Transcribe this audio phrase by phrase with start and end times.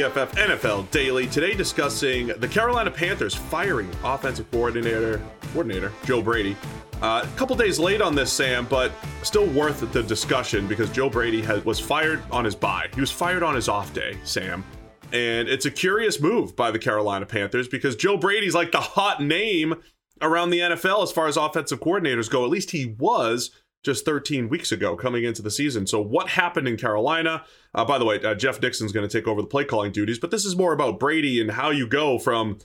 [0.00, 1.26] PFF NFL Daily.
[1.26, 5.20] Today discussing the Carolina Panthers firing offensive coordinator
[5.52, 6.56] coordinator Joe Brady.
[7.02, 8.92] Uh, a couple days late on this, Sam, but
[9.22, 12.88] still worth the discussion because Joe Brady has, was fired on his bye.
[12.94, 14.64] He was fired on his off day, Sam.
[15.12, 19.22] And it's a curious move by the Carolina Panthers because Joe Brady's like the hot
[19.22, 19.74] name
[20.22, 22.42] around the NFL as far as offensive coordinators go.
[22.42, 23.50] At least he was
[23.82, 25.86] just 13 weeks ago coming into the season.
[25.86, 27.44] So, what happened in Carolina?
[27.74, 30.18] Uh, by the way, uh, Jeff Nixon's going to take over the play calling duties,
[30.18, 32.58] but this is more about Brady and how you go from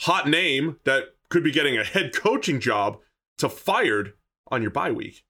[0.00, 2.98] hot name that could be getting a head coaching job
[3.38, 4.14] to fired
[4.50, 5.24] on your bye week.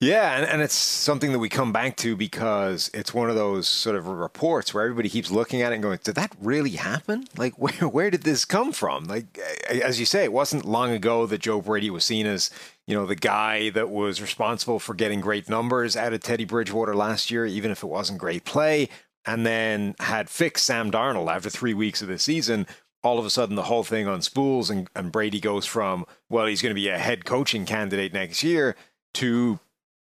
[0.00, 3.66] Yeah, and, and it's something that we come back to because it's one of those
[3.66, 7.26] sort of reports where everybody keeps looking at it and going, "Did that really happen?
[7.38, 9.38] Like, where where did this come from?" Like,
[9.70, 12.50] as you say, it wasn't long ago that Joe Brady was seen as
[12.86, 16.94] you know the guy that was responsible for getting great numbers out of Teddy Bridgewater
[16.94, 18.88] last year, even if it wasn't great play,
[19.26, 22.66] and then had fixed Sam Darnold after three weeks of the season.
[23.02, 26.46] All of a sudden, the whole thing on spools, and, and Brady goes from, well,
[26.46, 28.76] he's going to be a head coaching candidate next year
[29.14, 29.60] to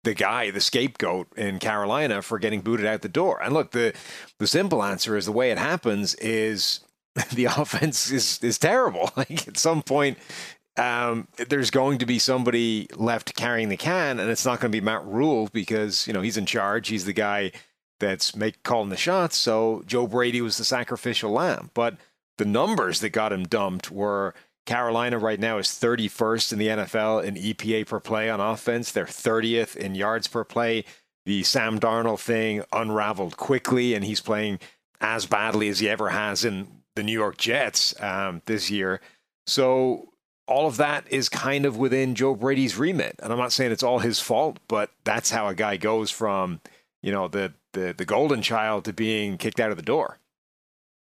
[0.06, 3.42] the guy, the scapegoat in Carolina for getting booted out the door.
[3.44, 3.94] And look, the
[4.40, 6.80] the simple answer is the way it happens is
[7.34, 9.12] the offense is is terrible.
[9.18, 10.18] Like at some point,
[10.78, 14.78] um, there's going to be somebody left carrying the can, and it's not going to
[14.78, 16.90] be Matt Rhule because you know he's in charge.
[16.90, 17.52] He's the guy
[18.00, 19.38] that's make calling the shots.
[19.38, 21.96] So Joe Brady was the sacrificial lamb, but
[22.38, 24.34] the numbers that got him dumped were
[24.66, 28.92] Carolina right now is 31st in the NFL in EPA per play on offense.
[28.92, 30.84] They're 30th in yards per play.
[31.26, 34.60] The Sam Darnold thing unraveled quickly, and he's playing
[35.02, 39.02] as badly as he ever has in the New York Jets um, this year.
[39.48, 40.10] So
[40.48, 43.84] all of that is kind of within Joe Brady's remit, and I'm not saying it's
[43.84, 46.62] all his fault, but that's how a guy goes from
[47.02, 50.18] you know the the, the golden child to being kicked out of the door.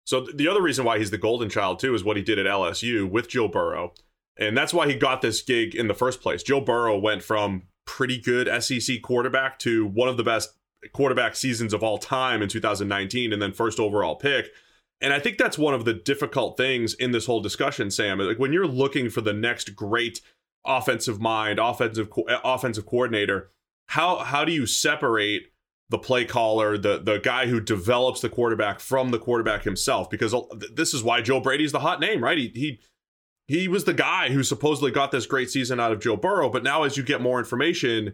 [0.05, 2.45] So the other reason why he's the golden child too is what he did at
[2.45, 3.93] LSU with Joe Burrow.
[4.37, 6.41] And that's why he got this gig in the first place.
[6.41, 10.53] Joe Burrow went from pretty good SEC quarterback to one of the best
[10.93, 14.47] quarterback seasons of all time in 2019 and then first overall pick.
[15.01, 18.19] And I think that's one of the difficult things in this whole discussion, Sam.
[18.19, 20.21] Like when you're looking for the next great
[20.65, 23.49] offensive mind, offensive eh, offensive coordinator,
[23.87, 25.51] how how do you separate
[25.91, 30.09] the play caller, the the guy who develops the quarterback from the quarterback himself.
[30.09, 30.33] Because
[30.73, 32.37] this is why Joe Brady's the hot name, right?
[32.37, 32.79] He he
[33.47, 36.49] he was the guy who supposedly got this great season out of Joe Burrow.
[36.49, 38.13] But now, as you get more information,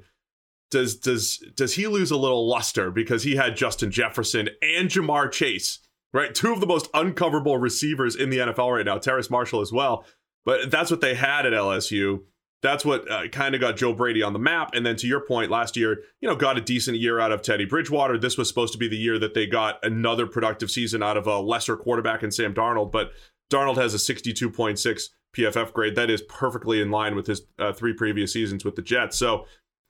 [0.71, 5.31] does does does he lose a little luster because he had Justin Jefferson and Ja'Marr
[5.31, 5.79] Chase,
[6.13, 6.33] right?
[6.33, 8.97] Two of the most uncoverable receivers in the NFL right now.
[8.97, 10.05] Terrace Marshall as well.
[10.45, 12.21] But that's what they had at LSU
[12.61, 14.71] that's what uh, kind of got Joe Brady on the map.
[14.73, 17.41] And then to your point, last year, you know, got a decent year out of
[17.41, 18.17] Teddy Bridgewater.
[18.17, 21.27] This was supposed to be the year that they got another productive season out of
[21.27, 22.91] a lesser quarterback in Sam Darnold.
[22.91, 23.11] But
[23.51, 25.03] Darnold has a 62.6
[25.35, 25.95] PFF grade.
[25.95, 29.17] That is perfectly in line with his uh, three previous seasons with the Jets.
[29.17, 29.45] So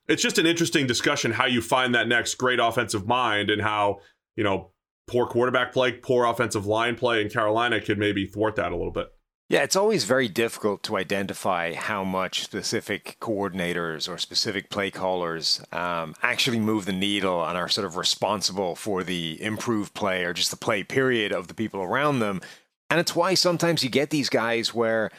[0.06, 4.00] it's just an interesting discussion how you find that next great offensive mind and how,
[4.36, 4.72] you know,
[5.08, 8.92] poor quarterback play, poor offensive line play in Carolina could maybe thwart that a little
[8.92, 9.08] bit.
[9.50, 15.62] Yeah, it's always very difficult to identify how much specific coordinators or specific play callers
[15.72, 20.34] um, actually move the needle and are sort of responsible for the improved play or
[20.34, 22.42] just the play period of the people around them.
[22.90, 25.10] And it's why sometimes you get these guys where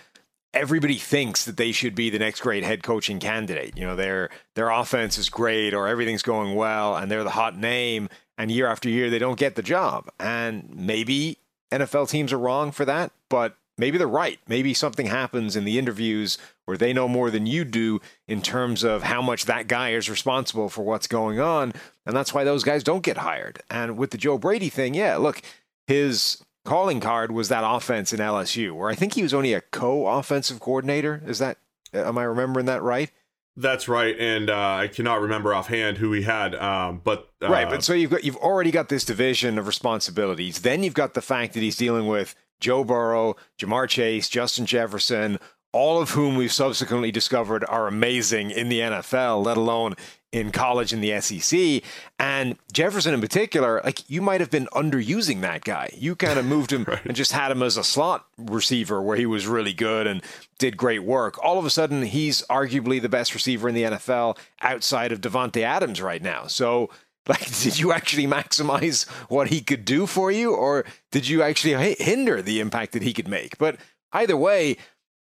[0.53, 3.77] everybody thinks that they should be the next great head coaching candidate.
[3.77, 7.57] You know, their their offense is great or everything's going well and they're the hot
[7.57, 10.09] name and year after year they don't get the job.
[10.19, 11.37] And maybe
[11.71, 14.39] NFL teams are wrong for that, but maybe they're right.
[14.47, 18.83] Maybe something happens in the interviews where they know more than you do in terms
[18.83, 21.73] of how much that guy is responsible for what's going on.
[22.05, 23.61] And that's why those guys don't get hired.
[23.69, 25.41] And with the Joe Brady thing, yeah, look,
[25.85, 29.61] his calling card was that offense in LSU, where I think he was only a
[29.61, 31.21] co offensive coordinator.
[31.25, 31.57] Is that,
[31.93, 33.11] am I remembering that right?
[33.59, 37.69] That's right, and uh, I cannot remember offhand who he had, um, but uh, right.
[37.69, 40.61] But so you've got you've already got this division of responsibilities.
[40.61, 45.39] Then you've got the fact that he's dealing with Joe Burrow, Ja'Marr Chase, Justin Jefferson,
[45.73, 49.95] all of whom we've subsequently discovered are amazing in the NFL, let alone
[50.31, 51.81] in college in the SEC.
[52.19, 55.89] And Jefferson in particular, like you might have been underusing that guy.
[55.97, 57.03] You kind of moved him right.
[57.05, 60.21] and just had him as a slot receiver where he was really good and
[60.57, 61.43] did great work.
[61.43, 65.61] All of a sudden, he's arguably the best receiver in the NFL outside of Davante
[65.63, 66.47] Adams right now.
[66.47, 66.89] So
[67.27, 71.95] like, did you actually maximize what he could do for you, or did you actually
[71.99, 73.57] hinder the impact that he could make?
[73.57, 73.77] But
[74.11, 74.77] either way,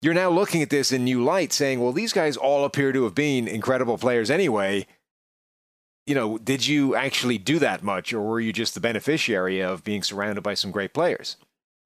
[0.02, 3.04] you're now looking at this in new light, saying, well, these guys all appear to
[3.04, 4.86] have been incredible players anyway.
[6.08, 9.84] you know, did you actually do that much, or were you just the beneficiary of
[9.84, 11.36] being surrounded by some great players?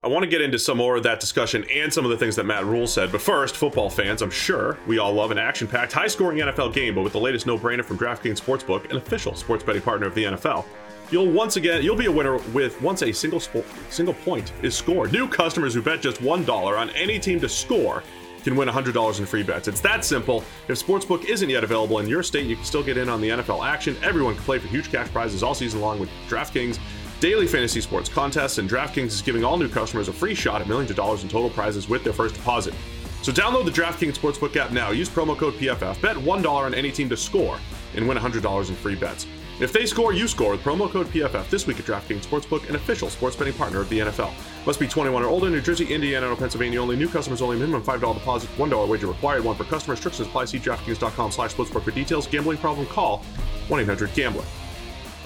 [0.04, 2.36] I want to get into some more of that discussion and some of the things
[2.38, 3.12] that Matt Rhule said.
[3.12, 6.74] But first, football fans, I'm sure we all love an action packed, high scoring NFL
[6.74, 10.08] game, but with the latest no brainer from DraftKings Sportsbook, an official sports betting partner
[10.08, 10.66] of the NFL.
[11.12, 14.74] You'll once again you'll be a winner with once a single spo- single point is
[14.74, 15.12] scored.
[15.12, 18.02] New customers who bet just one dollar on any team to score
[18.44, 19.68] can win $100 in free bets.
[19.68, 20.44] It's that simple.
[20.68, 23.30] If Sportsbook isn't yet available in your state, you can still get in on the
[23.30, 23.96] NFL action.
[24.02, 26.80] Everyone can play for huge cash prizes all season long with DraftKings
[27.22, 30.68] daily fantasy sports contests, and DraftKings is giving all new customers a free shot at
[30.68, 32.74] millions of dollars in total prizes with their first deposit.
[33.22, 34.90] So download the DraftKings Sportsbook app now.
[34.90, 36.02] Use promo code PFF.
[36.02, 37.60] Bet $1 on any team to score
[37.96, 39.28] and win $100 in free bets.
[39.60, 42.76] If they score, you score with promo code PFF this week at DraftKings Sportsbook, an
[42.76, 44.34] official sports betting partner of the NFL.
[44.66, 45.52] Must be 21 or older.
[45.52, 46.96] New Jersey, Indiana, or Pennsylvania only.
[46.96, 47.60] New customers only.
[47.60, 48.50] Minimum $5 deposit.
[48.58, 49.44] $1 wager required.
[49.44, 49.94] One per customer.
[49.94, 50.46] Restrictions apply.
[50.46, 52.26] See DraftKings.com slash sportsbook for details.
[52.26, 52.88] Gambling problem?
[52.88, 53.24] Call
[53.68, 54.61] 1-800-GAMBLER.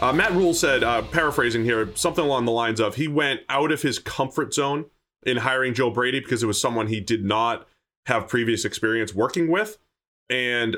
[0.01, 3.71] Uh, Matt Rhule said, uh, paraphrasing here, something along the lines of he went out
[3.71, 4.85] of his comfort zone
[5.23, 7.67] in hiring Joe Brady because it was someone he did not
[8.05, 9.77] have previous experience working with.
[10.29, 10.75] And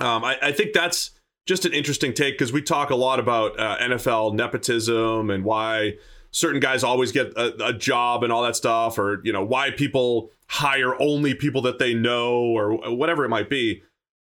[0.00, 1.10] um, I, I, think that's
[1.46, 5.94] just an interesting take because we talk a lot about uh, NFL nepotism and why
[6.30, 9.70] certain guys always get a, a, job and all that stuff, or you know why
[9.70, 13.82] people hire only people that they know or whatever it might be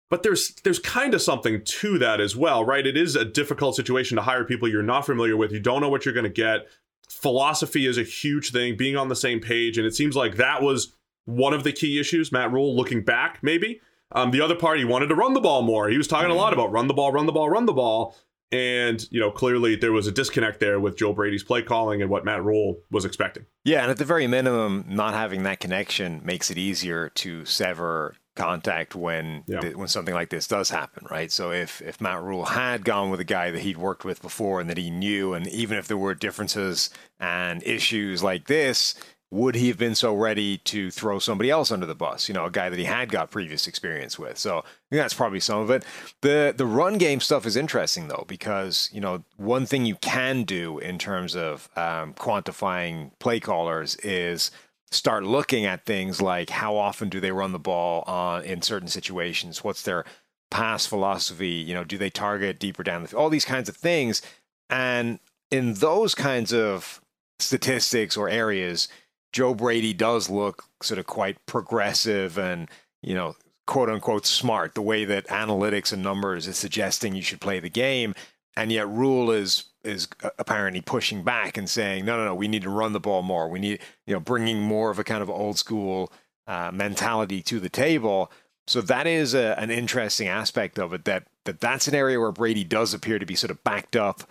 [0.09, 2.85] but there's there's kind of something to that as well right?
[2.85, 5.89] It is a difficult situation to hire people you're not familiar with you don't know
[5.89, 6.67] what you're going to get.
[7.09, 10.61] Philosophy is a huge thing being on the same page and it seems like that
[10.61, 10.93] was
[11.25, 13.81] one of the key issues matt Rhule, looking back maybe.
[14.11, 15.87] Um, the other part he wanted to run the ball more.
[15.87, 18.15] He was talking a lot about run the ball run the ball run the ball
[18.51, 22.09] and, you know, clearly there was a disconnect there with Joe Brady's play calling and
[22.09, 23.45] what Matt Rhule was expecting.
[23.63, 28.15] Yeah, and at the very minimum, not having that connection makes it easier to sever
[28.39, 29.59] contact when yeah.
[29.59, 31.31] th- when something like this does happen, right?
[31.31, 34.59] So if if Matt Rhule had gone with a guy that he'd worked with before
[34.61, 36.89] and that he knew, and even if there were differences
[37.19, 38.95] and issues like this,
[39.31, 42.27] would he have been so ready to throw somebody else under the bus?
[42.27, 44.37] You know, a guy that he had got previous experience with.
[44.37, 45.83] So that's probably some of it.
[46.21, 50.43] The the run game stuff is interesting though because you know one thing you can
[50.43, 54.49] do in terms of um, quantifying play callers is
[54.91, 58.87] start looking at things like how often do they run the ball on in certain
[58.87, 59.63] situations?
[59.63, 60.05] What's their
[60.51, 61.47] pass philosophy?
[61.47, 63.21] You know, do they target deeper down the field?
[63.21, 64.21] All these kinds of things,
[64.69, 65.19] and
[65.51, 67.01] in those kinds of
[67.39, 68.87] statistics or areas
[69.31, 72.67] Joe Brady does look sort of quite progressive and,
[73.01, 73.35] you know,
[73.67, 77.69] quote unquote smart, the way that analytics and numbers is suggesting you should play the
[77.69, 78.15] game.
[78.55, 80.07] And yet Rhule is is
[80.37, 83.47] apparently pushing back and saying, no, no, no, we need to run the ball more.
[83.47, 86.11] We need, you know, bringing more of a kind of old school
[86.47, 88.31] uh, mentality to the table.
[88.67, 91.05] So that is a, an interesting aspect of it.
[91.05, 94.23] That that that's an area where Brady does appear to be sort of backed up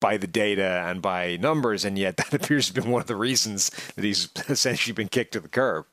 [0.00, 3.16] by the data and by numbers, and yet that appears to be one of the
[3.16, 5.86] reasons that he's essentially been kicked to the curb.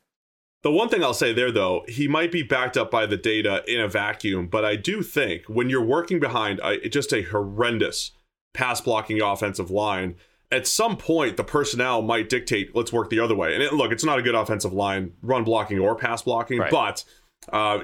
[0.68, 3.64] The one thing I'll say there, though, he might be backed up by the data
[3.70, 8.12] in a vacuum, but I do think when you're working behind a, just a horrendous
[8.54, 10.16] pass blocking offensive line,
[10.52, 13.54] at some point the personnel might dictate let's work the other way.
[13.54, 16.70] And it, look, it's not a good offensive line, run blocking or pass blocking, right.
[16.70, 17.06] but
[17.48, 17.80] uh,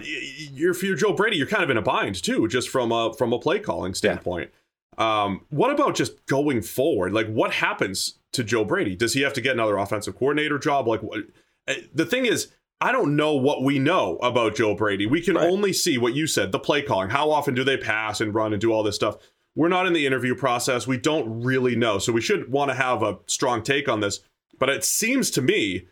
[0.51, 3.13] you're, if you're Joe Brady, you're kind of in a bind too, just from a
[3.13, 4.51] from a play calling standpoint.
[4.97, 5.23] Yeah.
[5.23, 7.13] Um, what about just going forward?
[7.13, 8.97] Like, what happens to Joe Brady?
[8.97, 10.85] Does he have to get another offensive coordinator job?
[10.85, 11.21] Like, what,
[11.69, 12.51] eh, the thing is,
[12.83, 15.05] I don't know what we know about Joe Brady.
[15.05, 15.49] We can right.
[15.49, 17.11] only see what you said, the play calling.
[17.11, 19.15] How often do they pass and run and do all this stuff?
[19.55, 20.85] We're not in the interview process.
[20.85, 21.97] We don't really know.
[21.97, 24.19] So we should want to have a strong take on this.
[24.59, 25.87] But it seems to me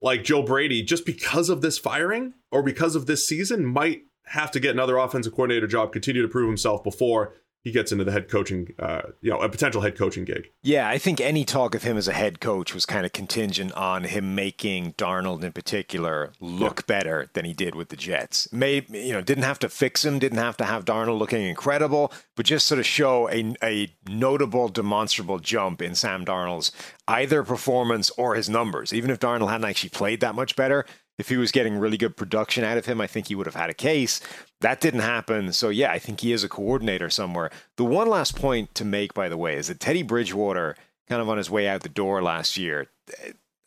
[0.00, 4.52] like Joe Brady, just because of this firing or because of this season, might have
[4.52, 7.34] to get another offensive coordinator job, continue to prove himself before
[7.68, 10.48] he gets into the head coaching, uh, you know, a potential head coaching gig.
[10.62, 13.72] Yeah, I think any talk of him as a head coach was kind of contingent
[13.74, 16.86] on him making Darnold in particular look yeah.
[16.86, 18.50] better than he did with the Jets.
[18.54, 22.10] May you know, didn't have to fix him, didn't have to have Darnold looking incredible,
[22.36, 26.72] but just sort of show a a notable, demonstrable jump in Sam Darnold's
[27.06, 28.94] either performance or his numbers.
[28.94, 30.86] Even if Darnold hadn't actually played that much better,
[31.18, 33.56] if he was getting really good production out of him, I think he would have
[33.56, 34.20] had a case.
[34.60, 35.52] That didn't happen.
[35.52, 37.50] So, yeah, I think he is a coordinator somewhere.
[37.76, 40.76] The one last point to make, by the way, is that Teddy Bridgewater,
[41.08, 42.88] kind of on his way out the door last year,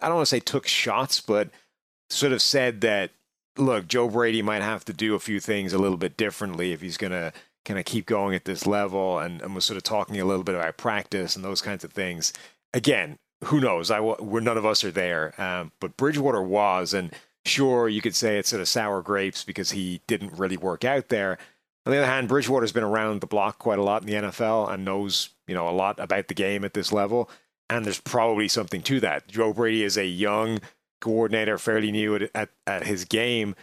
[0.01, 1.49] I don't want to say took shots, but
[2.09, 3.11] sort of said that,
[3.57, 6.81] look, Joe Brady might have to do a few things a little bit differently if
[6.81, 7.31] he's going to
[7.63, 10.43] kind of keep going at this level and, and was sort of talking a little
[10.43, 12.33] bit about practice and those kinds of things.
[12.73, 13.91] Again, who knows?
[13.91, 17.11] I, we're none of us are there, um, but Bridgewater was, and
[17.45, 21.09] Sure, you could say it's sort of sour grapes because he didn't really work out
[21.09, 21.37] there.
[21.85, 24.71] On the other hand, Bridgewater's been around the block quite a lot in the NFL
[24.71, 27.29] and knows, you know, a lot about the game at this level.
[27.69, 29.27] And there's probably something to that.
[29.27, 30.59] Joe Brady is a young
[30.99, 33.55] coordinator, fairly new at, at, at his game.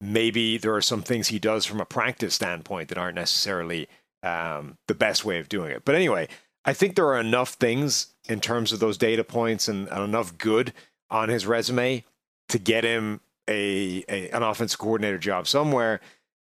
[0.00, 3.88] Maybe there are some things he does from a practice standpoint that aren't necessarily
[4.22, 5.84] um, the best way of doing it.
[5.84, 6.28] But anyway,
[6.64, 10.38] I think there are enough things in terms of those data points and, and enough
[10.38, 10.72] good
[11.10, 12.04] on his resume
[12.50, 16.00] to get him a, a an offense coordinator job somewhere.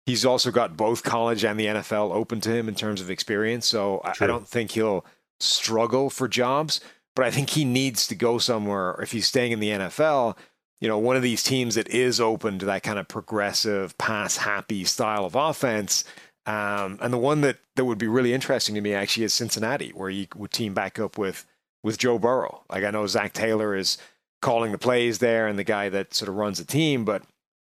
[0.06, 3.66] He's also got both college and the NFL open to him in terms of experience.
[3.66, 5.04] So I, I, don't think he'll
[5.40, 6.80] struggle for jobs,
[7.16, 9.00] but I think he needs to go somewhere.
[9.02, 10.38] If he's staying in the NFL,
[10.80, 14.38] you know, one of these teams that is open to that kind of progressive, pass
[14.38, 16.04] happy style of offense.
[16.46, 19.90] Um, and the one that, that would be really interesting to me actually is Cincinnati,
[19.90, 21.46] where you would team back up with
[21.82, 22.64] with Joe Burrow.
[22.70, 23.98] Like I know Zac Taylor is
[24.46, 27.24] calling the plays there and the guy that sort of runs the team, but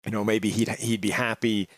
[0.04, 1.70] you know maybe he'd he'd be happy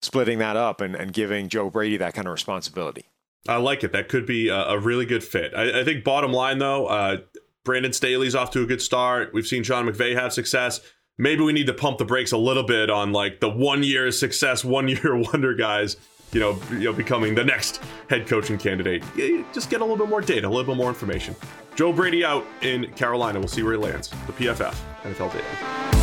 [0.00, 3.04] splitting that up and, and giving Joe Brady that kind of responsibility.
[3.46, 3.92] I like it.
[3.92, 5.52] That could be a, a really good fit.
[5.54, 7.18] I, I, think bottom line though, uh,
[7.64, 9.34] Brandon Staley's off to a good start.
[9.34, 10.80] We've seen Sean McVay have success.
[11.22, 14.10] Maybe we need to pump the brakes a little bit on like the one year
[14.10, 15.96] success, one year wonder guys.
[16.32, 19.04] You know, you know, becoming the next head coaching candidate.
[19.52, 21.36] Just get a little bit more data, a little bit more information.
[21.76, 23.38] Joe Brady out in Carolina.
[23.38, 24.08] We'll see where he lands.
[24.08, 24.74] The PFF
[25.04, 26.01] NFL data.